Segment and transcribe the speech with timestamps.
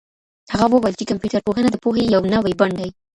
[0.53, 2.89] هغه وویل چي کمپيوټر پوهنه د پوهې یو نوی بڼ دی.